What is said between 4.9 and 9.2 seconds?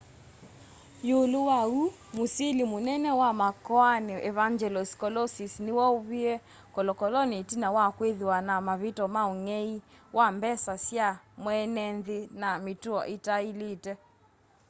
kalousis ni woviwe kolokoloni itina wa kwithiwa na mavityo